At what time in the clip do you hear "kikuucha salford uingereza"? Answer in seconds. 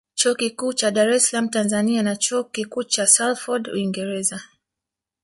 2.43-4.41